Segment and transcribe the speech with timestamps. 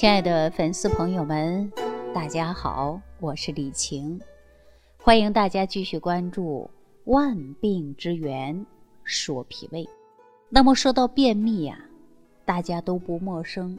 [0.00, 1.70] 亲爱的粉丝朋友们，
[2.14, 4.18] 大家好，我是李晴，
[4.96, 6.70] 欢迎大家继续关注
[7.12, 8.64] 《万病之源
[9.04, 9.84] 说脾胃》。
[10.48, 11.78] 那么说到便秘呀，
[12.46, 13.78] 大家都不陌生，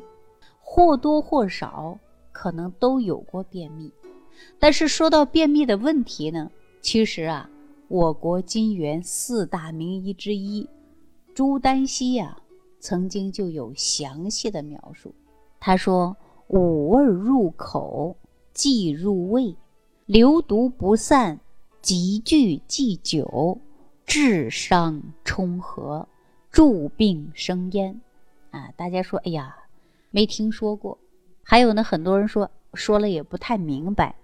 [0.60, 1.98] 或多或少
[2.32, 3.92] 可能都有过便秘。
[4.60, 6.52] 但是说到便秘的问题呢，
[6.82, 7.50] 其实啊，
[7.88, 10.70] 我国金元四大名医之一
[11.34, 12.38] 朱丹溪呀，
[12.80, 15.16] 曾经就有详细的描述。
[15.64, 16.18] 他说
[16.50, 18.18] ：“五味入口，
[18.52, 19.56] 即入胃，
[20.08, 21.40] 流毒不散，
[21.84, 23.60] 积聚既久，
[24.04, 26.08] 治伤冲和，
[26.50, 28.02] 助病生焉。”
[28.50, 29.56] 啊，大家说，哎呀，
[30.10, 30.98] 没听说过。
[31.44, 34.16] 还有呢，很多人说说了也不太明白。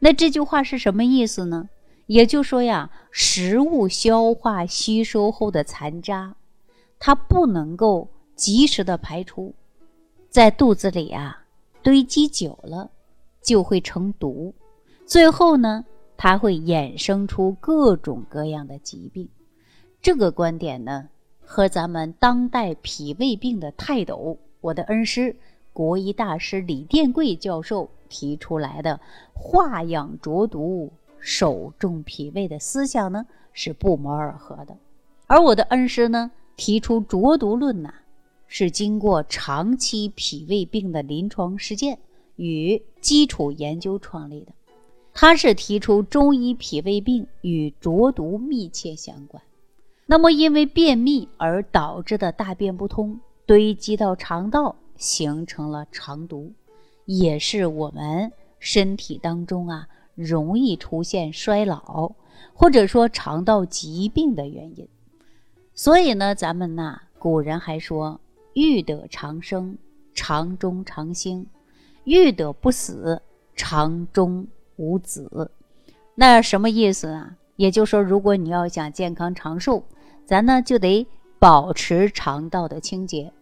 [0.00, 1.70] 那这句话是什么意思呢？
[2.08, 6.36] 也就说呀，食物消化吸收后的残渣，
[6.98, 9.54] 它不能够及时的排出。
[10.34, 11.44] 在肚子里啊
[11.80, 12.90] 堆积久了，
[13.40, 14.52] 就会成毒，
[15.06, 15.84] 最后呢，
[16.16, 19.28] 它会衍生出各种各样的疾病。
[20.02, 21.08] 这个观点呢，
[21.40, 25.36] 和咱们当代脾胃病的泰斗，我的恩师
[25.72, 28.98] 国医大师李殿贵教授提出来的
[29.34, 34.76] 化养浊毒、守重脾胃的思想呢，是不谋而合的。
[35.28, 37.94] 而我的恩师呢，提出浊毒论呐。
[38.46, 41.98] 是经过长期脾胃病的临床实践
[42.36, 44.52] 与基础研究创立的。
[45.12, 49.42] 他是提出中医脾胃病与浊毒密切相关。
[50.06, 56.52] 那么，因为便秘而导致的大便不通，堆积到肠道，形成了肠毒，
[57.06, 62.12] 也是我们身体当中啊容易出现衰老
[62.52, 64.88] 或者说肠道疾病的原因。
[65.74, 68.20] 所以呢，咱们呐，古人还说。
[68.54, 69.76] 欲得长生，
[70.14, 71.44] 肠中长兴；
[72.04, 73.20] 欲得不死，
[73.54, 75.50] 肠中无子。
[76.14, 77.36] 那什么意思啊？
[77.56, 79.84] 也就是说，如果你要想健康长寿，
[80.24, 81.06] 咱呢就得
[81.38, 83.32] 保持肠道的清洁。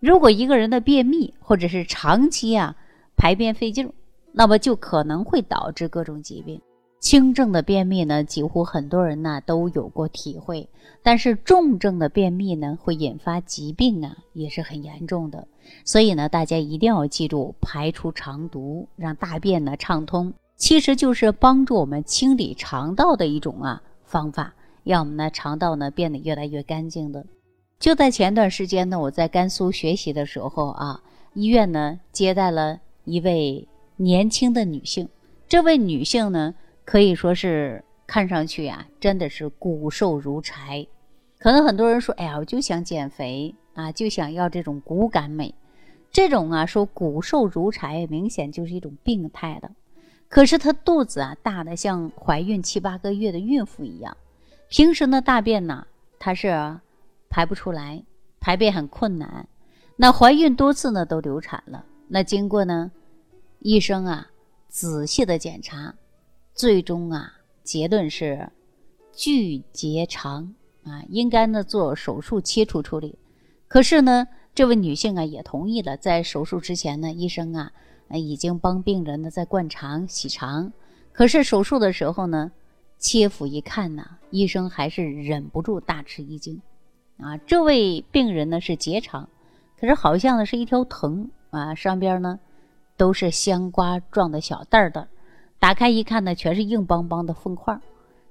[0.00, 2.76] 如果一个人的便秘，或者是长期啊
[3.16, 3.90] 排便费劲，
[4.32, 6.60] 那么就可能会导致各种疾病。
[7.04, 10.70] 轻症的便秘呢，几乎很多人呢都有过体会，
[11.02, 15.46] 但是重症的便秘呢，会引发疾病啊，也是很严重的。
[15.84, 27.26] 所以呢，大家一定要记住，排出肠毒，让大便呢畅通，其实就是帮助我们清理肠道的一种啊方法，让我们呢肠道呢变得越来越干净的。
[27.78, 31.02] 就在前段时间呢，我在甘肃学习的时候啊，
[31.34, 35.06] 医院呢接待了一位年轻的女性，
[35.46, 36.54] 这位女性呢。
[36.84, 40.86] 可以说是看上去呀，真的是骨瘦如柴。
[41.38, 45.54] 可能很多人说：“哎呀，我就想减肥啊，就想要这种骨感美。”
[46.10, 49.70] 这种啊，说骨瘦如柴，明显就是一种病态的。
[50.28, 54.16] 可是她肚子啊，大的像怀孕七八个月的孕妇一样。
[54.68, 55.86] 平时呢，大便呢，
[56.18, 56.78] 她是
[57.28, 58.02] 排不出来，
[58.40, 59.48] 排便很困难。
[59.96, 61.84] 那怀孕多次呢，都流产了。
[62.08, 62.90] 那经过呢，
[63.58, 64.28] 医生啊，
[64.68, 65.94] 仔细的检查。
[66.54, 67.32] 最终啊，
[67.64, 68.50] 结论是
[69.12, 70.54] 巨结肠
[70.84, 73.18] 啊，应该呢做手术切除处理。
[73.66, 77.72] 可是呢，这位女性啊也同意了，在手术之前呢，医生啊
[78.12, 80.72] 已经帮病人呢在灌肠洗肠。
[81.12, 82.52] 可是手术的时候呢，
[82.98, 86.62] 切腹一看呢，医生还是忍不住大吃一惊
[87.18, 87.36] 啊！
[87.38, 89.28] 这位病人呢是结肠，
[89.76, 92.38] 可是好像呢是一条藤啊，上边呢
[92.96, 95.08] 都是香瓜状的小袋儿的。
[95.64, 97.80] 打开一看呢，全是硬邦邦的粪块。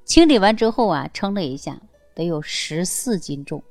[0.05, 1.81] 清理完之后啊，称了一下，
[2.13, 3.63] 得有十四斤重。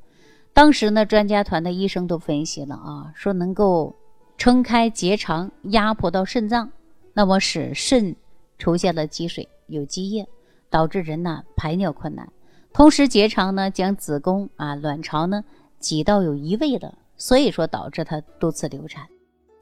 [0.52, 3.94] 当时呢，专家团的医生都分析了啊，说能够
[4.36, 6.72] 撑开结肠，压迫到肾脏，
[7.12, 8.16] 那么使肾
[8.58, 10.26] 出现了积水，有积液，
[10.68, 12.28] 导致人呐排尿困难。
[12.72, 15.44] 同时，结肠呢将子宫啊、卵巢呢
[15.78, 19.06] 挤到有移位了，所以说导致她多次流产。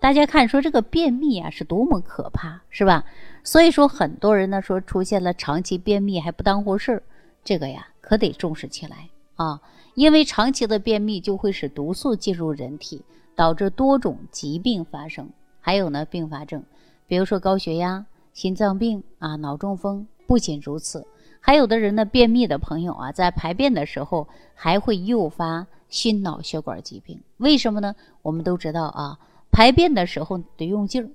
[0.00, 3.04] 大家看，说这个便秘啊是多么可怕，是吧？
[3.44, 7.02] 所以说很多人呢说出现了长期便秘还不当回事儿，
[7.44, 9.60] 这个呀可得重视起来啊！
[9.94, 13.02] 因为长期的便秘就会使毒素进入人体，
[13.34, 15.28] 导致多种疾病发生，
[15.60, 16.64] 还有呢并发症，
[17.06, 20.06] 比如说高血压、心脏病啊、脑中风。
[20.26, 21.06] 不仅如此，
[21.40, 27.20] 还有的人呢便秘的朋友啊，在排便的时候还会诱发心脑血管疾病。
[27.36, 27.94] 为什么呢？
[28.22, 29.18] 我们都知道啊。
[29.50, 31.10] 排便的时候得用劲儿，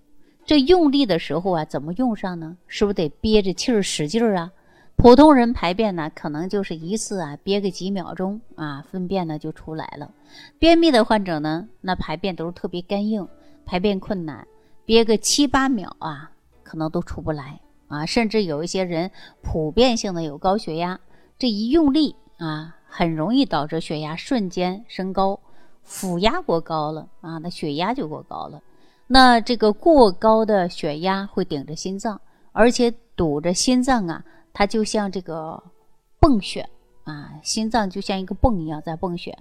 [0.45, 2.57] 这用力的时候啊，怎么用上呢？
[2.67, 4.51] 是不是得憋着气儿使劲儿啊？
[4.97, 10.11] 普通人排便呢，可能就是一次啊，憋个几秒钟啊，粪便呢就出来了。
[10.57, 13.27] 便秘的患者呢，那排便都是特别干硬，
[13.65, 14.47] 排便困难。
[14.85, 16.31] 憋个七八秒啊，
[16.63, 18.05] 可能都出不来啊。
[18.05, 19.11] 甚至有一些人
[19.41, 20.99] 普遍性的有高血压，
[21.37, 25.39] 这一用力啊，很容易导致血压瞬间升高，
[25.85, 28.61] 腹压过高了啊，那血压就过高了。
[29.07, 32.19] 那这个过高的血压会顶着心脏，
[32.51, 35.63] 而且堵着心脏啊，它就像这个
[36.19, 36.67] 泵血
[37.05, 39.37] 啊，心脏就像一个泵一样在泵血。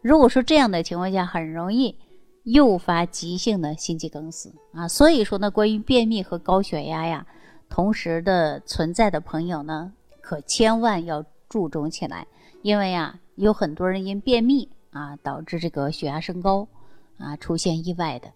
[0.00, 1.96] 如果说这样的情况下，很容易。
[2.44, 7.26] 诱发急性的心肌梗死啊，所以说呢，关于便秘和高血压呀，
[7.68, 12.24] 同时的存在的朋友呢，可千万要注重起来，
[12.62, 16.66] 因为呀，有很多人因便秘啊，导致这个血压升高
[17.18, 18.32] 啊，出现意外的。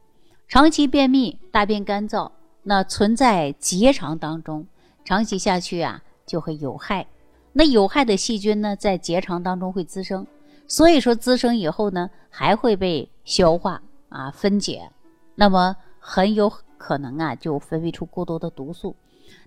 [0.46, 4.66] 长期便秘、大便干燥，那存在结肠当中，
[5.04, 7.06] 长期下去啊，就会有害。
[7.52, 10.26] 那有害的细菌呢，在结肠当中会滋生，
[10.68, 13.82] 所以说滋生以后呢，还会被消化。
[14.10, 14.90] 啊，分解，
[15.36, 18.96] 那么很有可能啊，就分泌出过多的毒素。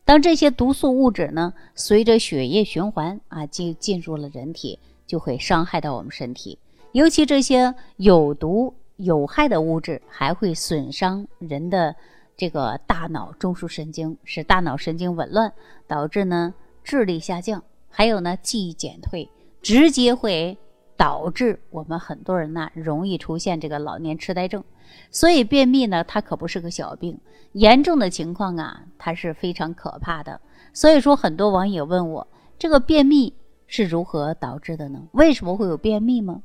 [0.05, 6.57] 当这些毒素物质呢，随着血液循环啊，进进入了人体，就会伤害到我们身体。
[6.93, 11.95] 尤其这些有毒有害的物质，还会损伤人的
[12.37, 15.51] 这个大脑中枢神经，使大脑神经紊乱，
[15.85, 16.53] 导致呢
[16.83, 19.29] 智力下降，还有呢记忆减退，
[19.61, 20.57] 直接会。
[20.95, 24.63] 导致我们很多人呢容易出现这个老年痴呆症，
[25.09, 27.19] 所以便秘呢它可不是个小病，
[27.53, 30.39] 严重的情况啊它是非常可怕的。
[30.71, 32.27] 所以说很多网友问我，
[32.59, 33.33] 这个便秘
[33.65, 35.01] 是如何导致的呢？
[35.13, 36.43] 为什么会有便秘吗？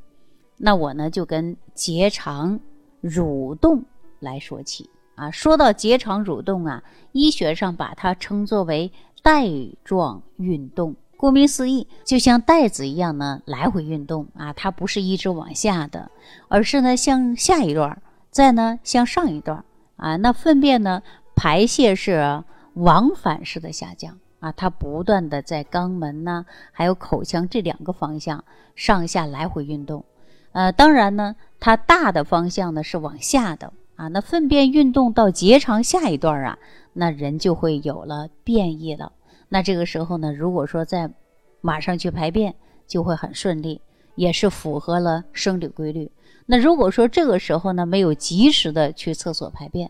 [0.58, 2.60] 那我呢就跟结肠
[3.02, 3.84] 蠕动
[4.20, 5.30] 来说起啊。
[5.30, 6.82] 说到结肠蠕动啊，
[7.12, 9.48] 医学上把它称作为带
[9.84, 10.94] 状运动。
[11.16, 16.10] 顾名思义，就像带子一样呢，来回运动啊，它不是一直往下的，
[16.46, 18.00] 而是呢向下一段，
[18.30, 19.64] 再呢向上一段
[19.96, 20.14] 啊。
[20.14, 21.02] 那粪便呢
[21.34, 22.44] 排泄是
[22.74, 28.44] 往返式的下降啊，它不断的在肛门呢，还有口腔这两个方向
[28.76, 30.04] 上下来回运动。
[30.58, 34.08] 呃，当然呢，它大的方向呢是往下的啊。
[34.08, 36.58] 那粪便运动到结肠下一段啊，
[36.94, 39.12] 那人就会有了便意了。
[39.48, 41.08] 那这个时候呢，如果说在
[41.60, 42.52] 马上去排便，
[42.88, 43.80] 就会很顺利，
[44.16, 46.10] 也是符合了生理规律。
[46.44, 49.88] 那如果说这个时候呢，没有及时的去厕所排便，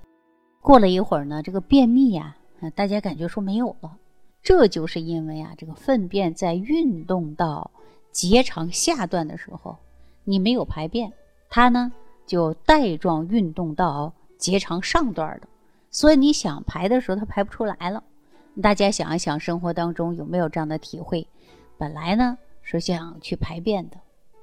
[0.61, 2.37] 过了一会儿呢，这个便秘呀，
[2.75, 3.97] 大家感觉说没有了，
[4.43, 7.71] 这就是因为啊，这个粪便在运动到
[8.13, 9.79] 结肠下段的时候，
[10.29, 11.11] 你没有排便，
[11.49, 11.91] 它呢
[12.27, 15.49] 就带状运动到结肠上段的，
[15.91, 18.05] 所以你想排的时候，它排不出来了。
[18.63, 21.27] 大家想一想，生活当中有没有这样的体会？
[21.79, 23.97] 本来呢是想去排便的，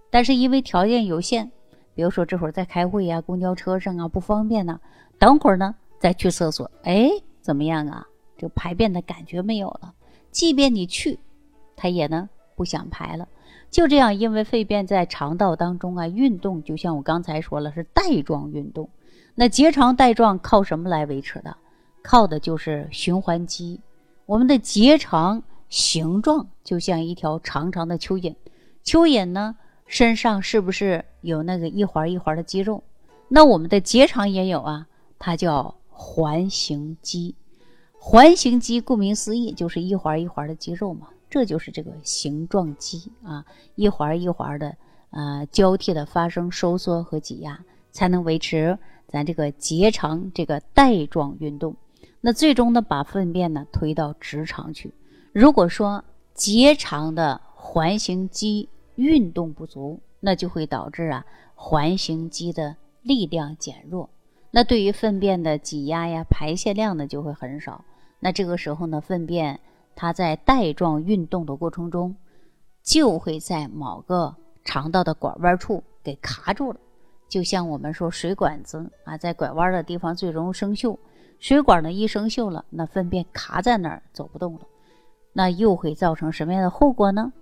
[0.09, 1.51] 但是因为条件有限，
[1.93, 4.79] 比如说这会儿在开会呀、公交车上啊不方便呢，
[5.19, 7.11] 等会儿呢再去厕所，哎，
[7.41, 8.03] 怎么样啊？
[8.39, 9.93] 就排便的感觉没有了。
[10.31, 11.19] 即便你去，
[11.75, 13.27] 他也呢不想排了。
[13.71, 18.89] 就这样，因为粪便在肠道当中啊运动，就像我刚才说了，是带状运动。
[19.35, 21.57] 那结肠带状靠什么来维持的？
[22.01, 23.81] 靠的就是循环肌。
[24.25, 28.35] 我们的结肠形状就像一条长长的蚯蚓，
[28.83, 29.55] 蚯蚓呢
[29.87, 32.83] 身上是不是有那个一环一环的肌肉？
[33.27, 34.87] 那我们的结肠也有啊，
[35.19, 37.35] 它叫环形肌。
[37.97, 44.75] 环形肌顾名思义就是一环一环的肌肉嘛，这就是这个形状肌啊，一环一环的
[45.09, 47.59] 呃交替的发生收缩和挤压，
[47.91, 48.77] 才能维持
[49.07, 51.75] 咱这个结肠这个带状运动。
[52.21, 54.93] 那最终呢，把粪便呢推到直肠去。
[55.31, 56.03] 如果说
[56.33, 64.09] 结肠的环形肌运动不足，那就会导致啊环形肌的力量减弱。
[64.51, 67.83] 那对于粪便的挤压呀、排泄量呢就会很少。
[68.19, 69.59] 那这个时候呢，粪便
[69.95, 72.15] 它在带状运动的过程中，
[72.83, 76.79] 就会在某个肠道的拐弯处给卡住了。
[77.27, 80.97] 就像我们说水管子啊，在拐弯的地方最容易生锈。
[81.39, 84.61] 水管呢一生锈了，那粪便卡在那儿走不动了，
[85.33, 87.33] 那又会造成什么样的后果呢？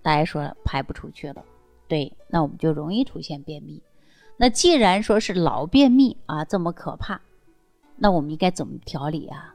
[0.00, 1.44] 大家说排不出去了，
[1.88, 3.82] 对，那我们就容易出现便秘。
[4.36, 7.20] 那既然说是老便秘啊这么可怕，
[7.96, 9.51] 那我们应该怎么调理啊？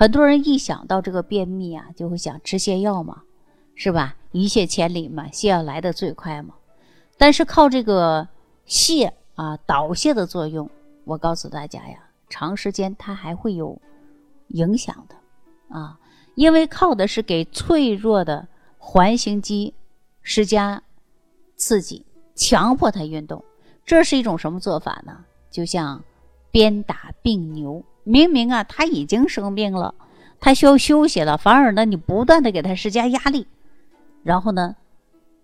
[0.00, 3.20] 很多人一想到这个便秘啊，就会想吃泻药嘛，
[3.74, 4.16] 是吧？
[4.32, 6.54] 一泻千里嘛，泻药来的最快嘛。
[7.18, 8.26] 但是靠这个
[8.66, 10.70] 泻啊导泻的作用，
[11.04, 11.98] 我告诉大家呀。
[12.30, 13.78] 长时间它还会有
[14.48, 15.14] 影响的
[15.68, 15.98] 啊，
[16.34, 19.74] 因为靠的是给脆弱的环形肌
[20.22, 20.82] 施加
[21.56, 23.44] 刺激，强迫它运动，
[23.84, 25.22] 这是一种什么做法呢？
[25.50, 26.02] 就像
[26.50, 29.94] 鞭打病牛明明啊他已经生病了，
[30.40, 33.46] 他需要休息了，反而呢你不断的给他施加压力，
[34.22, 34.76] 然后呢，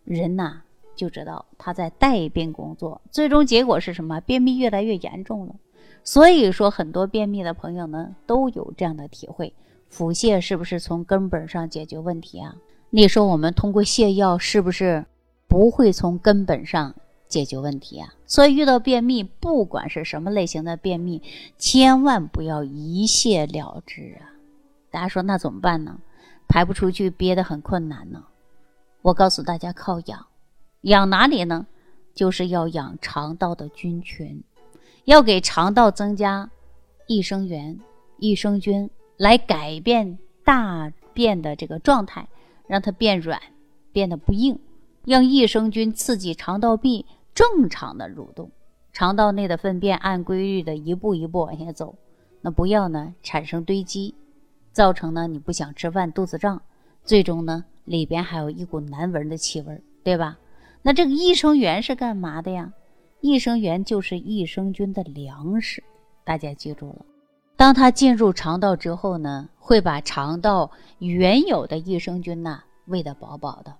[0.05, 0.63] 人呐
[0.95, 4.21] 就知道他在带病工作，最终结果是什么？
[4.21, 5.55] 便秘越来越严重了。
[6.03, 9.53] 所以说，很多便秘的朋友呢都有这样的体会：
[9.89, 12.55] 腹泻是不是从根本上解决问题啊？
[12.91, 15.05] 你说我们通过泻药是不是
[15.49, 16.95] 不会从根本上
[17.29, 18.15] 解决问题啊？
[18.27, 21.23] 所以遇到便秘，不管是什么类型的便秘，
[21.59, 24.33] 千万不要一泻了之啊！
[24.91, 25.99] 大家说那怎么办呢？
[26.49, 28.25] 排不出去，憋得很困难呢。
[29.03, 30.27] 我告诉大家，靠养，
[30.83, 31.67] 养哪里呢？
[32.15, 34.43] 就是要养肠道的菌群。
[35.05, 36.51] 要给肠道增加
[37.07, 37.79] 益生元、
[38.19, 42.29] 益生菌，来改变大便的这个状态，
[42.67, 43.41] 让它变软，
[43.93, 44.59] 变得不硬，
[45.05, 47.07] 让益生菌刺激肠道壁
[47.37, 48.51] 正常的蠕动，
[48.95, 51.95] 肠道内的粪便按规律的一步一步往下走，
[52.41, 54.15] 那不要呢产生堆积，
[54.73, 56.63] 造成呢你不想吃饭、肚子胀，
[57.05, 60.39] 最终呢里边还有一股难闻的气味，对吧？
[60.81, 62.73] 那这个益生元是干嘛的呀？
[63.21, 65.85] 益生元就是益生菌的粮食，
[66.25, 67.05] 大家记住了。
[67.55, 73.75] 当它进入肠道之后呢，会把肠道原有的益生菌呐喂得饱饱的，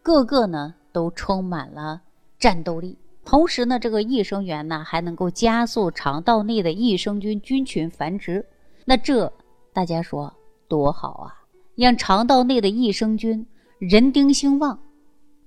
[0.00, 2.02] 个个呢都充满了
[2.40, 2.98] 战斗力。
[3.24, 8.44] 同时呢，这个益生元呢还能够加速肠道内的益生菌菌群繁殖。
[8.84, 9.32] 那这
[9.72, 10.34] 大家说
[10.66, 11.38] 多好啊！
[11.76, 13.46] 让肠道内的益生菌
[13.78, 14.80] 人丁兴旺，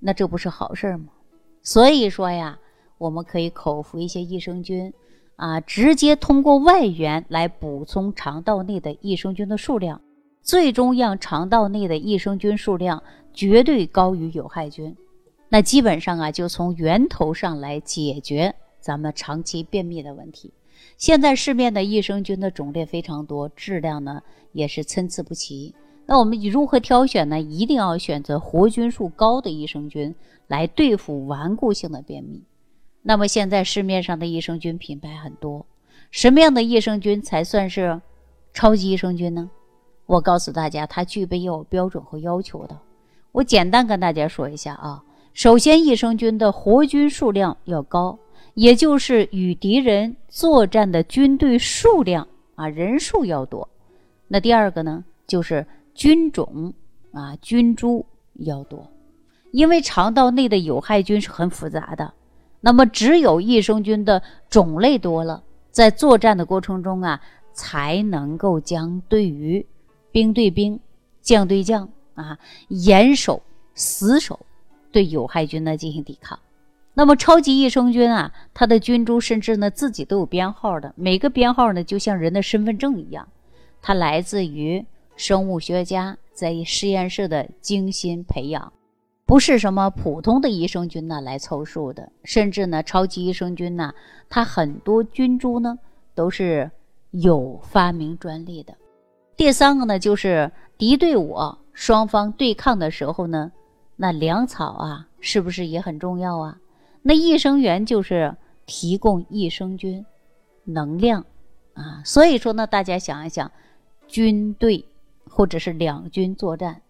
[0.00, 1.08] 那这不是好事吗？
[1.62, 2.58] 所以说呀。
[2.96, 4.90] 我们可以口服一些益生菌，
[5.34, 10.00] 啊，直接通过外源来补充肠道内的益生菌的数量，
[10.42, 13.02] 最终让肠道内的益生菌数量
[13.34, 14.96] 绝对高于有害菌。
[15.54, 20.52] 那基本上啊，就从源头上来解决咱们长期便秘的问题。
[20.96, 24.20] 现在市面的益生菌的种类非常多，质量呢
[24.50, 25.72] 也是参差不齐。
[26.06, 27.40] 那我们如何挑选呢？
[27.40, 30.12] 一定要选择活菌数高的益生菌
[30.48, 32.42] 来对付顽固性的便秘。
[33.02, 35.64] 那么现在市面上的益生菌品牌很多，
[36.10, 38.02] 什么样的益生菌才算是
[38.52, 39.48] 超级益生菌呢？
[40.06, 42.76] 我告诉大家，它具备有标准和要求的。
[43.30, 45.00] 我简单跟大家说一下啊。
[45.34, 48.16] 首先，益生菌的活菌数量要高，
[48.54, 53.68] 也就是与敌人作战的军队数量啊人数要多。
[54.28, 56.72] 那第二个呢，就是菌种
[57.10, 58.88] 啊菌株要多，
[59.50, 62.14] 因为肠道内的有害菌是很复杂的。
[62.60, 67.20] 那么，只有益生菌的种类多了，在作战的过程中啊，
[67.52, 69.66] 才能够将对于
[70.12, 70.78] 兵对兵、
[71.20, 72.38] 将对将啊，
[72.68, 73.42] 严守
[73.74, 74.38] 死守，
[74.94, 76.38] 对有害菌呢进行抵抗。
[76.94, 83.26] 那么，超级益生菌啊，它的菌株甚至呢自己都有编号的，每个编号呢就像人的身份证一样，
[83.82, 84.86] 它来自于
[85.16, 88.72] 生物学家在实验室的精心培养。
[89.26, 93.92] 不是什么普通的益生菌呢来凑数的，甚至呢，超级益生菌呢，
[94.28, 95.76] 它很多菌株呢
[96.14, 96.70] 都是
[97.10, 98.72] 有发明专利的。
[99.36, 103.50] 第三个呢，就是敌对我双方对抗的时候呢，
[103.96, 106.58] 那粮草啊，是不是也很重要啊？
[107.02, 108.36] 那益生元就是
[108.66, 110.04] 提供益生菌
[110.64, 111.24] 能量
[111.74, 112.02] 啊。
[112.04, 113.50] 所以说呢，大家想一想，
[114.06, 114.84] 军队
[115.28, 116.82] 或者是两军作战，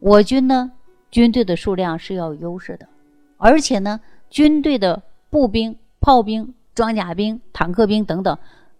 [0.00, 0.72] 我军呢？
[1.08, 2.86] 军队的数量是要有优势的，
[3.38, 8.36] 而且呢，军队的步兵、炮兵、装甲兵、坦克兵等等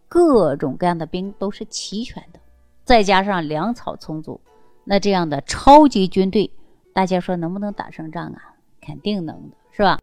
[0.09, 2.41] 各种各样的兵都是齐全的，
[2.85, 4.41] 再加上粮草充足，
[4.85, 6.51] 那这样的超级军队，
[6.97, 8.41] 大家说能不能打胜仗啊？
[8.81, 9.99] 肯定能的，是吧？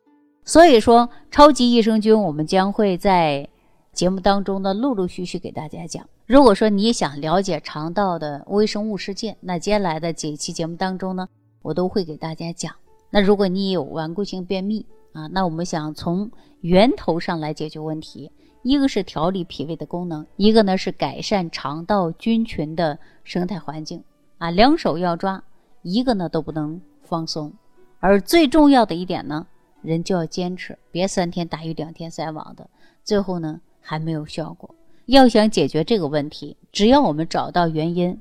[0.45, 3.49] 所以说，超级益生菌我们将会在
[3.91, 6.07] 节目当中呢陆陆续续给大家讲。
[6.27, 11.27] 如果说你想了解肠道的微生物世界，那接下来的几期节目当中呢。
[11.63, 12.75] 我都会给大家讲。
[13.09, 16.29] 那如果你有顽固性便秘啊，那我们想从
[16.61, 18.31] 源头上来解决问题，
[18.61, 24.03] 一个是调理脾胃的功能，一个呢是改善肠道菌群的生态环境
[24.37, 25.43] 啊，两手要抓，
[25.83, 27.53] 一个呢都不能放松。
[27.99, 29.45] 而最重要的一点呢，
[29.83, 32.67] 人就要坚持，别三天打鱼两天晒网的，
[33.03, 34.73] 最后呢还没有效果。
[35.05, 38.19] 要想解决这个问题，只要我们找到原因，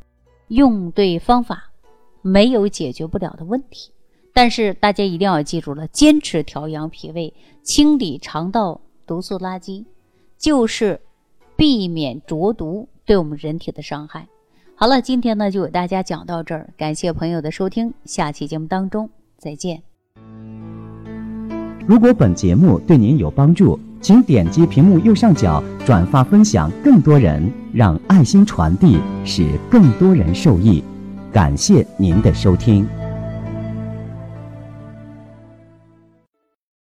[0.49, 1.71] 用对方法。
[2.25, 3.90] 没有解决不了的问题，
[4.33, 9.85] 但是大家一定要记住了，坚持调养脾胃，清理肠道毒素垃圾，
[10.38, 11.00] 就是
[11.57, 14.28] 避免浊毒对我们人体的伤害。
[14.75, 19.83] 好了，今天呢就给大家讲到这儿，感谢朋友的收听，下期节目当中再见。
[21.87, 23.79] 如果本节目对您有帮助。
[24.02, 30.83] 请点击屏幕右上角转发分享，更多人让爱心传递，使更多人受益。
[31.33, 32.85] 感谢您的收听。